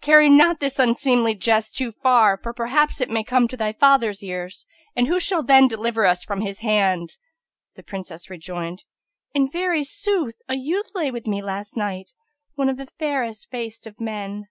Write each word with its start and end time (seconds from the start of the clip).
carry 0.00 0.30
not 0.30 0.60
this 0.60 0.78
unseemly 0.78 1.34
jest 1.34 1.76
too 1.76 1.92
far; 1.92 2.38
for 2.42 2.54
perhaps 2.54 3.02
it 3.02 3.10
may 3.10 3.22
come 3.22 3.46
to 3.46 3.54
thy 3.54 3.70
father's 3.70 4.24
ears, 4.24 4.64
and 4.96 5.08
who 5.08 5.20
shall 5.20 5.42
then 5.42 5.68
deliver 5.68 6.06
us 6.06 6.24
from 6.24 6.40
his 6.40 6.60
hand?" 6.60 7.18
The 7.74 7.82
Princess 7.82 8.30
rejoined, 8.30 8.84
"In 9.34 9.46
very 9.50 9.84
sooth 9.84 10.36
a 10.48 10.54
youth 10.54 10.92
lay 10.94 11.10
with 11.10 11.26
me 11.26 11.42
last 11.42 11.76
night, 11.76 12.12
one 12.54 12.70
of 12.70 12.78
the 12.78 12.86
fairest 12.86 13.50
faced 13.50 13.86
of 13.86 14.00
men." 14.00 14.48